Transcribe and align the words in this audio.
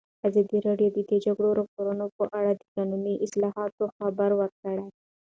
ازادي 0.27 0.57
راډیو 0.67 0.89
د 0.93 0.97
د 1.11 1.13
جګړې 1.25 1.49
راپورونه 1.59 2.05
په 2.17 2.23
اړه 2.39 2.51
د 2.55 2.61
قانوني 2.75 3.15
اصلاحاتو 3.25 3.83
خبر 3.97 4.29
ورکړی. 4.39 4.81